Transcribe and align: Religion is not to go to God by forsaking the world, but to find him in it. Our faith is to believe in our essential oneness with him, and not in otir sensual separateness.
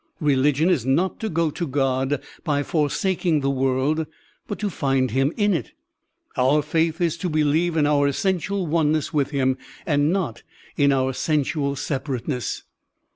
Religion 0.19 0.67
is 0.67 0.83
not 0.83 1.19
to 1.19 1.29
go 1.29 1.51
to 1.51 1.67
God 1.67 2.19
by 2.43 2.63
forsaking 2.63 3.41
the 3.41 3.51
world, 3.51 4.07
but 4.47 4.57
to 4.57 4.67
find 4.67 5.11
him 5.11 5.31
in 5.37 5.53
it. 5.53 5.73
Our 6.35 6.63
faith 6.63 6.99
is 6.99 7.17
to 7.17 7.29
believe 7.29 7.77
in 7.77 7.85
our 7.85 8.07
essential 8.07 8.65
oneness 8.65 9.13
with 9.13 9.29
him, 9.29 9.59
and 9.85 10.11
not 10.11 10.41
in 10.75 10.89
otir 10.89 11.13
sensual 11.15 11.75
separateness. 11.77 12.63